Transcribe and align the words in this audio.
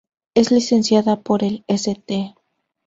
Es 0.33 0.49
licenciada 0.51 1.21
por 1.21 1.43
el 1.43 1.63
St. 1.67 2.33